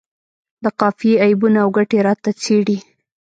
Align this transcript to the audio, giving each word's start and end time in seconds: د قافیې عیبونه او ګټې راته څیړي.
د 0.63 0.65
قافیې 0.79 1.15
عیبونه 1.23 1.59
او 1.63 1.69
ګټې 1.77 1.99
راته 2.07 2.29
څیړي. 2.41 2.77